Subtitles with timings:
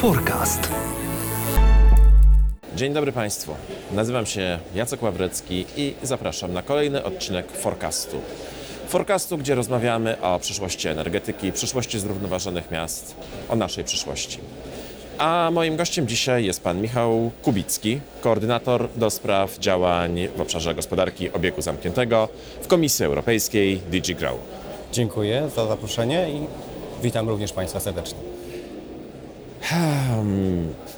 [0.00, 0.68] Forecast.
[2.76, 3.54] Dzień dobry Państwu.
[3.92, 8.16] Nazywam się Jacek Ławrecki i zapraszam na kolejny odcinek Forecastu.
[8.88, 13.14] Forecastu, gdzie rozmawiamy o przyszłości energetyki, przyszłości zrównoważonych miast,
[13.48, 14.38] o naszej przyszłości.
[15.18, 21.32] A moim gościem dzisiaj jest pan Michał Kubicki, koordynator do spraw działań w obszarze gospodarki
[21.32, 22.28] obiegu zamkniętego
[22.62, 24.36] w Komisji Europejskiej DG Grow.
[24.92, 26.46] Dziękuję za zaproszenie i
[27.02, 28.29] witam również Państwa serdecznie.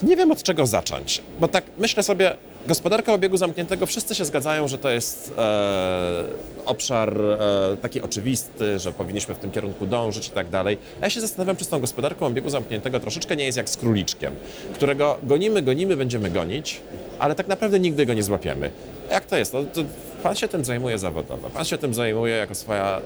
[0.02, 4.68] Nie wiem od czego zacząć, bo tak myślę sobie, gospodarka obiegu zamkniętego, wszyscy się zgadzają,
[4.68, 6.24] że to jest e,
[6.66, 10.78] obszar e, taki oczywisty, że powinniśmy w tym kierunku dążyć i tak dalej.
[11.00, 13.76] A ja się zastanawiam, czy z tą gospodarką obiegu zamkniętego troszeczkę nie jest jak z
[13.76, 14.34] króliczkiem,
[14.74, 16.80] którego gonimy, gonimy, będziemy gonić,
[17.18, 18.70] ale tak naprawdę nigdy go nie złapiemy.
[19.10, 19.52] Jak to jest?
[19.52, 19.80] No, to
[20.22, 22.98] pan się tym zajmuje zawodowo, pan się tym zajmuje jako swoja...
[22.98, 23.02] E,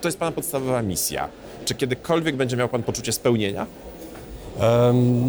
[0.00, 1.28] to jest pana podstawowa misja.
[1.64, 3.66] Czy kiedykolwiek będzie miał pan poczucie spełnienia?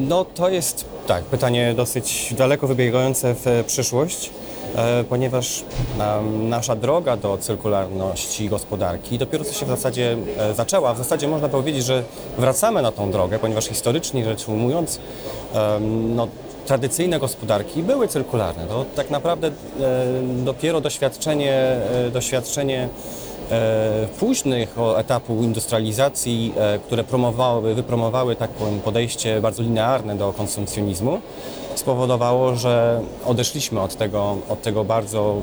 [0.07, 4.29] No to jest tak, pytanie dosyć daleko wybiegające w przyszłość,
[4.75, 5.63] e, ponieważ
[6.49, 10.93] nasza droga do cyrkularności gospodarki dopiero co się w zasadzie e, zaczęła.
[10.93, 12.03] W zasadzie można powiedzieć, że
[12.37, 14.99] wracamy na tą drogę, ponieważ historycznie rzecz ujmując,
[16.15, 16.27] no,
[16.69, 18.67] tradycyjne gospodarki były cyrkularne.
[18.67, 19.51] To tak naprawdę e,
[20.45, 22.89] dopiero doświadczenie, e, doświadczenie e,
[24.19, 28.53] późnych o etapu industrializacji, e, które promowały, wypromowały takie
[28.85, 31.21] podejście bardzo linearne do konsumpcjonizmu,
[31.75, 35.35] spowodowało, że odeszliśmy od tego, od tego bardzo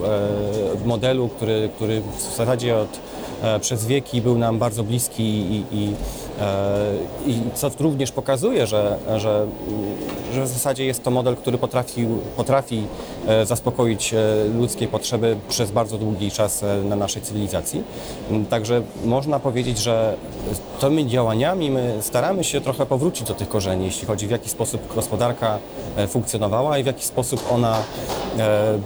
[0.84, 2.88] e, modelu, który, który w zasadzie od,
[3.42, 5.94] e, przez wieki był nam bardzo bliski i, i,
[6.40, 9.46] e, i co również pokazuje, że, że,
[10.34, 12.82] że w zasadzie jest to model, który potrafił, potrafi
[13.26, 14.18] e, zaspokoić e,
[14.58, 17.82] ludzkie potrzeby przez bardzo długi czas e, na naszej cywilizacji.
[18.30, 20.16] M, Także można powiedzieć, że
[20.80, 24.94] tymi działaniami my staramy się trochę powrócić do tych korzeni, jeśli chodzi w jaki sposób
[24.94, 25.58] gospodarka
[26.08, 27.76] funkcjonowała i w jaki sposób ona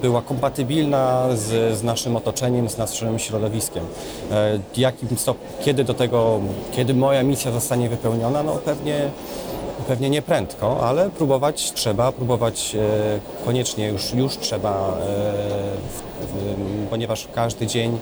[0.03, 3.85] była kompatybilna z, z naszym otoczeniem, z naszym środowiskiem.
[4.77, 6.41] Jakim stop, kiedy do tego,
[6.73, 9.11] kiedy moja misja zostanie wypełniona, no pewnie
[9.89, 15.33] Pewnie nie prędko, ale próbować trzeba, próbować e, koniecznie już, już trzeba, e,
[16.91, 17.99] ponieważ każdy dzień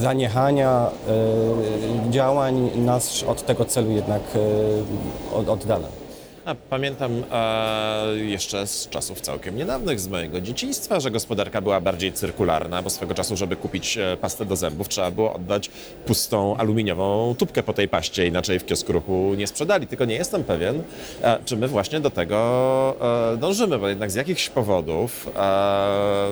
[0.00, 0.90] zaniechania
[2.08, 4.22] e, działań nas od tego celu jednak
[5.34, 6.01] od, oddala.
[6.44, 7.22] A, pamiętam
[8.14, 13.14] jeszcze z czasów całkiem niedawnych, z mojego dzieciństwa, że gospodarka była bardziej cyrkularna, bo swego
[13.14, 15.70] czasu, żeby kupić e, pastę do zębów, trzeba było oddać
[16.06, 19.86] pustą aluminiową tubkę po tej paście, inaczej w kiosku ruchu nie sprzedali.
[19.86, 20.82] Tylko nie jestem pewien,
[21.22, 22.96] e, czy my właśnie do tego
[23.34, 26.26] e, dążymy, bo jednak z jakichś powodów e,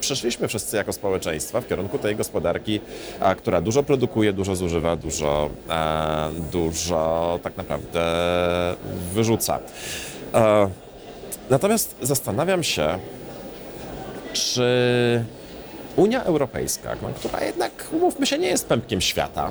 [0.00, 2.80] przeszliśmy wszyscy jako społeczeństwa w kierunku tej gospodarki,
[3.20, 5.50] a, która dużo produkuje, dużo zużywa, dużo,
[6.52, 8.02] dużo tak naprawdę
[9.12, 9.45] wyrzuca.
[10.34, 10.70] E,
[11.50, 12.98] Natomiast zastanawiam się,
[14.32, 14.64] czy
[15.96, 19.50] Unia Europejska, która jednak, umówmy się, nie jest pępkiem świata,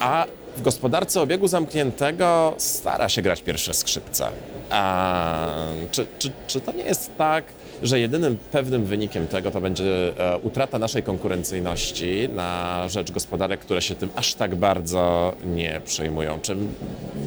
[0.00, 0.26] a
[0.56, 4.28] w gospodarce obiegu zamkniętego stara się grać pierwsze skrzypce.
[4.70, 5.54] A
[5.90, 7.44] czy, czy, czy to nie jest tak,
[7.82, 13.82] że jedynym pewnym wynikiem tego to będzie e, utrata naszej konkurencyjności na rzecz gospodarek, które
[13.82, 16.38] się tym aż tak bardzo nie przejmują?
[16.42, 16.56] Czy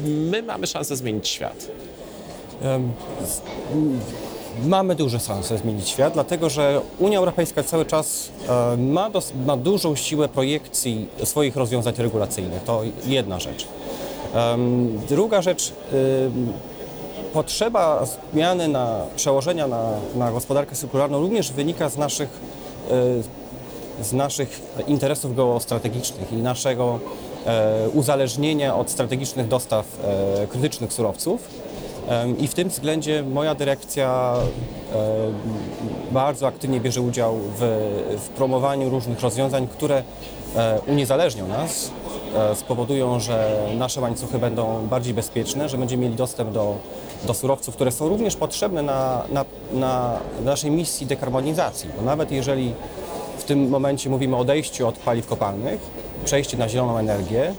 [0.06, 1.70] my mamy szansę zmienić świat?
[4.64, 9.56] Mamy duże szanse zmienić świat, dlatego że Unia Europejska cały czas e, ma, dos, ma
[9.56, 12.62] dużą siłę projekcji swoich rozwiązań regulacyjnych.
[12.62, 13.66] To jedna rzecz.
[15.08, 15.72] Druga rzecz,
[17.32, 22.28] potrzeba zmiany na, przełożenia na, na gospodarkę cyrkularną również wynika z naszych,
[24.00, 26.98] e, z naszych interesów geostrategicznych i naszego
[27.46, 29.86] e, uzależnienia od strategicznych dostaw
[30.48, 31.48] krytycznych surowców.
[32.38, 34.34] I w tym względzie moja dyrekcja
[34.94, 37.60] e, bardzo aktywnie bierze udział w,
[38.18, 40.02] w promowaniu różnych rozwiązań, które
[40.56, 41.90] e, uniezależnią nas,
[42.34, 46.76] e, spowodują, że nasze łańcuchy będą bardziej bezpieczne, że będziemy mieli dostęp do,
[47.24, 51.88] do surowców, które są również potrzebne na, na, na naszej misji dekarbonizacji.
[51.96, 52.72] Bo nawet jeżeli
[53.38, 55.80] w tym momencie mówimy o odejściu od paliw kopalnych,
[56.24, 57.54] przejście na zieloną energię,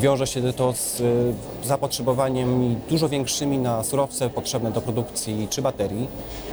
[0.00, 1.34] wiąże się to z y,
[1.64, 6.06] zapotrzebowaniem dużo większymi na surowce potrzebne do produkcji czy baterii,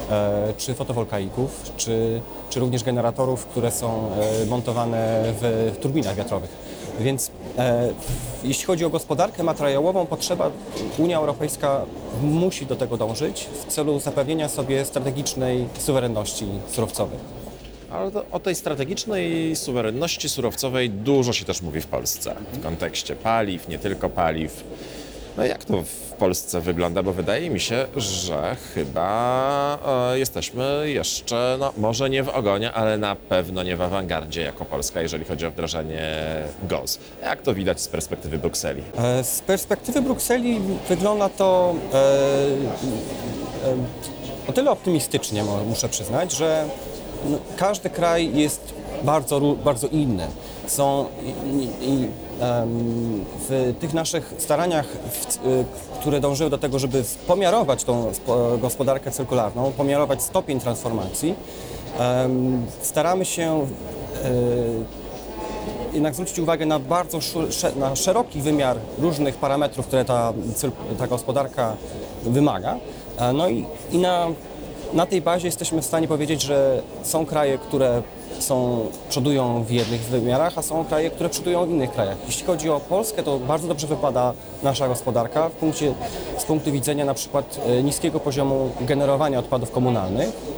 [0.09, 4.09] e, czy fotowoltaików, czy, czy również generatorów, które są
[4.41, 6.49] e, montowane w, turbinach wiatrowych.
[6.99, 7.89] Więc e,
[8.43, 10.51] jeśli chodzi o gospodarkę materiałową, potrzeba
[10.97, 11.81] Unia Europejska
[12.21, 17.42] musi do tego dążyć w celu zapewnienia sobie strategicznej suwerenności surowcowej.
[17.93, 22.35] Ale o tej strategicznej suwerenności surowcowej dużo się też mówi w Polsce.
[22.53, 24.63] W kontekście paliw, nie tylko paliw.
[25.37, 27.03] No jak to w Polsce wygląda?
[27.03, 29.79] Bo wydaje mi się, że chyba
[30.13, 34.65] e, jesteśmy jeszcze, no może nie w ogonie, ale na pewno nie w awangardzie jako
[34.65, 36.11] Polska, jeżeli chodzi o wdrażanie
[36.69, 36.99] GOS.
[37.23, 38.83] Jak to widać z perspektywy Brukseli?
[38.97, 40.59] E, Z perspektywy Brukseli
[40.89, 41.99] wygląda to e, e,
[44.47, 46.65] o tyle optymistycznie, muszę przyznać, że
[47.57, 48.73] każdy kraj jest
[49.03, 50.27] bardzo, bardzo inny.
[50.67, 51.05] Są
[51.53, 52.07] i, i,
[53.49, 54.85] w tych naszych staraniach,
[55.45, 55.65] y,
[55.99, 61.35] które dążyły do tego, żeby pomiarować tą spo- gospodarkę cyrkularną, pomiarować stopień transformacji,
[62.81, 63.67] staramy się
[64.23, 64.29] e,
[65.93, 67.19] jednak zwrócić uwagę na bardzo
[67.75, 70.33] na szeroki wymiar różnych parametrów, które ta,
[70.97, 71.75] ta gospodarka
[72.23, 72.77] wymaga.
[73.17, 74.27] E, No i, i na,
[74.93, 78.01] na tej bazie jesteśmy w stanie powiedzieć, że są kraje, które
[78.39, 82.17] są, przodują w jednych wymiarach, a są kraje, które przodują w innych krajach.
[82.25, 85.93] Jeśli chodzi o Polskę, to bardzo dobrze wypada nasza gospodarka w punkcie,
[86.37, 90.52] z punktu widzenia na przykład e, niskiego poziomu generowania odpadów komunalnych.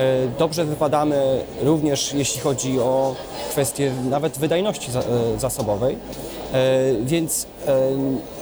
[0.00, 3.14] E, Dobrze wypadamy również jeśli chodzi o
[3.50, 5.96] kwestie nawet wydajności e, zasobowej,
[6.54, 7.46] E, więc,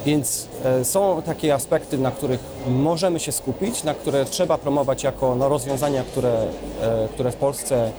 [0.07, 0.49] więc
[0.83, 6.03] są takie aspekty, na których możemy się skupić, na które trzeba promować jako no, rozwiązania,
[6.03, 6.47] które,
[7.13, 7.91] które w Polsce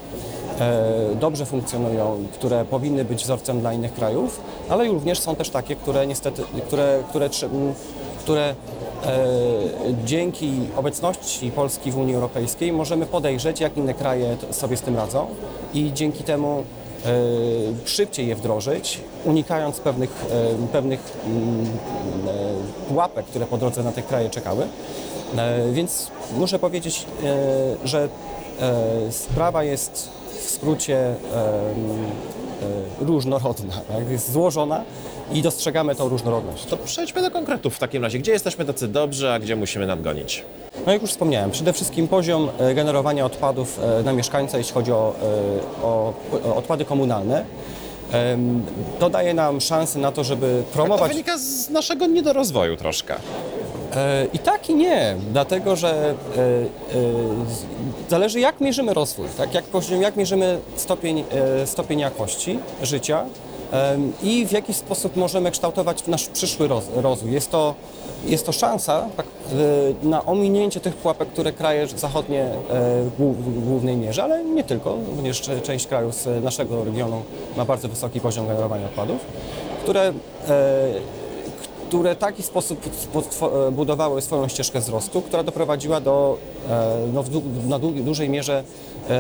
[1.20, 6.08] dobrze funkcjonują, które powinny być wzorcem dla innych krajów, ale również są też takie, które
[6.08, 7.30] niestety, które, które,
[8.30, 8.56] które e,
[10.06, 15.28] dzięki obecności Polski w Unii Europejskiej możemy podejrzeć, jak inne kraje sobie z tym radzą
[15.74, 16.64] i dzięki temu
[17.06, 17.12] e,
[17.86, 21.66] szybciej je wdrożyć, unikając pewnych, e, pewnych mm,
[22.88, 24.68] pułapek, które po drodze na te kraje czekały.
[25.72, 27.06] Więc muszę powiedzieć,
[27.84, 28.10] że
[29.12, 30.10] sprawa jest
[30.40, 31.16] w skrócie
[33.02, 34.10] różnorodna, tak?
[34.10, 34.84] jest złożona
[35.32, 36.66] i dostrzegamy tą różnorodność.
[36.66, 38.20] To przejdźmy do konkretów w takim razie.
[38.20, 40.46] Gdzie jesteśmy tacy dobrzy, a gdzie musimy nadgonić?
[40.86, 44.92] No jak już wspomniałem, przede wszystkim poziom e, generowania odpadów e, na mieszkańca, jeśli chodzi
[44.92, 45.16] o,
[45.82, 46.14] e, o,
[46.46, 47.46] o odpady komunalne,
[49.00, 51.12] to daje nam szansę na to, żeby To promować...
[51.12, 53.16] wynika z naszego niedorozwoju troszkę.
[53.96, 56.14] E, I tak i nie, dlatego że e, e,
[58.10, 59.54] zależy jak mierzymy rozwój, tak?
[59.54, 59.66] jak,
[60.00, 61.24] jak mierzymy stopień,
[61.66, 63.26] stopień jakości życia
[64.24, 67.32] i w jaki sposób możemy kształtować nasz przyszły roz, rozwój.
[67.32, 67.76] Jest to,
[68.26, 69.26] jest to szansa tak,
[70.04, 74.98] na ominięcie tych pułapek, które kraje zachodnie w głó- w głównej mierze, ale nie tylko,
[75.16, 77.22] również część krajów z naszego regionu
[77.58, 79.20] ma bardzo wysoki poziom generowania odpadów,
[79.84, 80.14] które
[81.90, 82.80] które w taki sposób
[83.68, 86.38] e, budowały swoją ścieżkę wzrostu, która doprowadziła do
[86.70, 87.24] e, no,
[87.68, 88.64] na dużej mierze
[89.10, 89.20] e,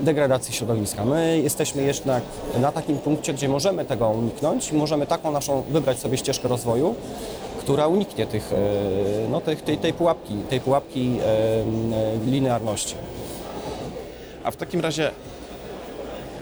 [0.00, 1.04] degradacji środowiska.
[1.04, 2.20] My jesteśmy jeszcze
[2.60, 6.94] na, takim punkcie, gdzie możemy tego uniknąć możemy taką naszą wybrać sobie ścieżkę rozwoju,
[7.58, 8.52] która uniknie tych,
[9.30, 11.18] no, tej, tej pułapki, tej pułapki
[12.26, 12.94] linearności.
[14.44, 15.10] A w takim razie,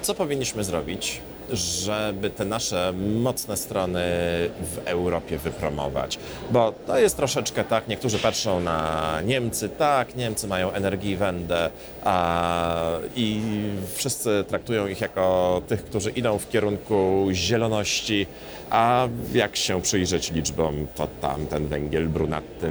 [0.02, 1.20] co powinniśmy zrobić,
[1.52, 4.00] żeby te nasze mocne strony
[4.60, 6.18] w Europie wypromować?
[6.50, 11.70] Bo to jest troszeczkę tak, niektórzy patrzą na Niemcy, tak, Niemcy mają energiewende,
[12.04, 13.40] a i
[13.94, 18.26] wszyscy traktują ich jako tych, którzy idą w kierunku zieloności,
[18.70, 22.70] a jak się przyjrzeć liczbom, to tam ten węgiel brunatny,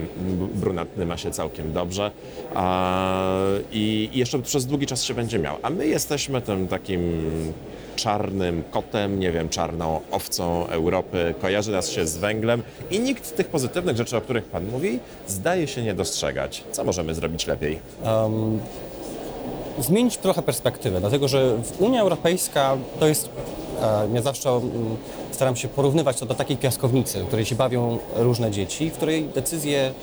[0.56, 2.12] brunatny ma się całkiem dobrze
[2.56, 3.26] a,
[3.72, 5.58] i, i jeszcze przez długi czas się będzie miał.
[5.62, 7.22] A my jesteśmy tym takim
[7.96, 13.48] czarnym kotem, nie wiem, czarną owcą Europy, kojarzy nas się z węglem i nikt tych
[13.48, 16.64] pozytywnych rzeczy, o których Pan mówi, zdaje się nie dostrzegać.
[16.72, 17.80] Co możemy zrobić lepiej?
[19.80, 23.30] zmienić trochę perspektywę, dlatego że Unia Europejska to jest,
[24.14, 24.62] ja zawsze
[25.32, 29.26] staram się porównywać to do takiej piaskownicy, w której się bawią różne dzieci, w której
[29.26, 29.94] decyzje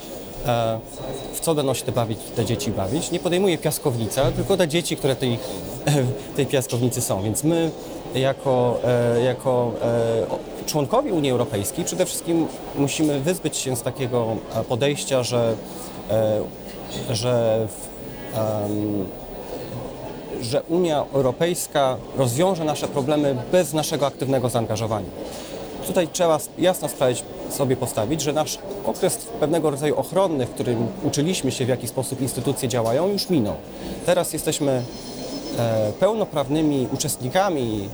[1.35, 4.97] w co będą się te, bawić, te dzieci bawić, nie podejmuje piaskownica, tylko te dzieci,
[4.97, 5.39] które tej,
[6.37, 7.23] tej piaskownicy są.
[7.23, 7.71] Więc my
[8.15, 14.65] jako, e, jako e, członkowie Unii Europejskiej przede wszystkim musimy wyzbyć się z takiego e,
[14.65, 15.55] podejścia, że,
[16.11, 16.41] e,
[17.11, 17.67] że
[20.41, 25.09] że Unia Europejska rozwiąże nasze problemy bez naszego aktywnego zaangażowania.
[25.87, 31.53] Tutaj trzeba jasno sprawić, sobie postawić, że nasz okres pewnego rodzaju ochronny, w którym uczyliśmy
[31.53, 33.55] się, w jaki sposób instytucje działają, już minął.
[34.07, 34.83] Teraz jesteśmy
[35.59, 37.89] e, pełnoprawnymi uczestnikami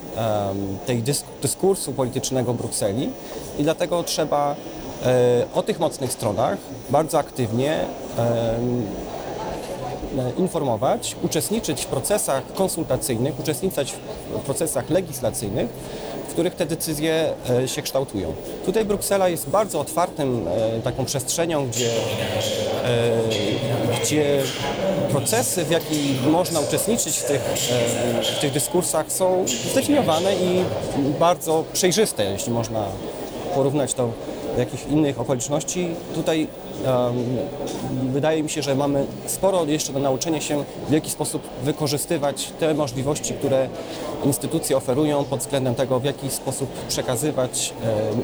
[0.87, 3.11] tej dysk dyskursu politycznego Brukseli
[3.59, 4.57] i dlatego trzeba
[5.05, 6.59] e, o tych mocnych stronach
[6.91, 7.81] bardzo aktywnie
[8.19, 8.87] em,
[10.39, 13.95] informować, uczestniczyć w procesach konsultacyjnych, uczestniczyć
[14.37, 15.69] w procesach legislacyjnych,
[16.29, 18.33] w których te decyzje e, się kształtują.
[18.67, 21.91] Tutaj Bruksela jest bardzo otwartym e, taką przestrzenią, gdzie
[22.85, 24.43] e, gdzie
[25.11, 27.41] procesy, w jakich można uczestniczyć w tych,
[28.37, 30.65] w tych dyskursach są zdefiniowane i
[31.19, 32.85] bardzo przejrzyste, jeśli można
[33.55, 34.11] porównać to
[34.59, 35.89] jakichś innych okoliczności.
[36.15, 36.47] Tutaj
[36.85, 37.15] em,
[38.13, 42.75] wydaje mi się, że mamy sporo jeszcze do nauczenia się, w jaki sposób wykorzystywać te
[42.75, 43.69] możliwości, które
[44.25, 47.75] instytucje oferują pod względem tego, w jaki sposób przekazywać,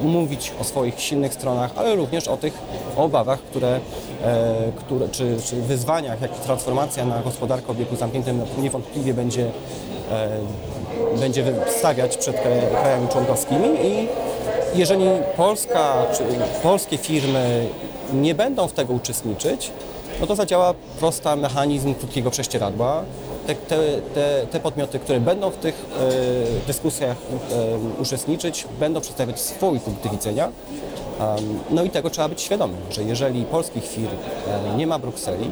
[0.02, 2.54] e, mówić o swoich silnych stronach, ale również o tych
[2.96, 3.80] obawach, które,
[4.24, 9.50] e, które czy, czy wyzwaniach, jak transformacja na gospodarkę o obiegu zamkniętym niewątpliwie będzie
[10.10, 10.28] e,
[11.20, 11.44] będzie
[11.78, 14.08] stawiać przed kraj- krajami członkowskimi i
[14.74, 15.04] jeżeli
[15.36, 16.24] Polska czy
[16.62, 17.66] polskie firmy
[18.12, 19.70] nie będą w tego uczestniczyć,
[20.20, 23.02] no to zadziała prosta mechanizm krótkiego prześcieradła.
[23.46, 23.76] Te, te,
[24.14, 25.86] te, te podmioty, które będą w tych
[26.62, 27.16] e, dyskusjach
[27.96, 30.44] e, uczestniczyć, będą przedstawiać swój punkt widzenia.
[30.46, 34.16] Em, no i tego trzeba być świadomym, że jeżeli polskich firm
[34.72, 35.50] e, nie ma Brukseli,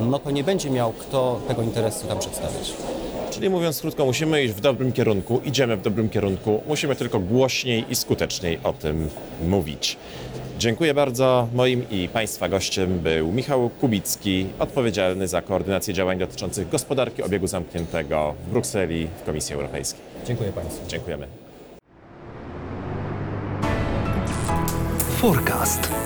[0.00, 2.72] no to nie będzie miał kto tego interesu tam przedstawiać.
[3.36, 7.84] Czyli mówiąc krótko, musimy iść w dobrym kierunku, idziemy w dobrym kierunku, musimy tylko głośniej
[7.90, 9.08] i skuteczniej o tym
[9.48, 9.96] mówić.
[10.58, 11.48] Dziękuję bardzo.
[11.54, 18.34] Moim i Państwa gościem był Michał Kubicki, odpowiedzialny za koordynację działań dotyczących gospodarki obiegu zamkniętego
[18.46, 20.00] w Brukseli w Komisji Europejskiej.
[20.26, 20.88] Dziękuję Państwu.
[20.88, 21.26] Dziękujemy.
[25.16, 26.05] Forecast.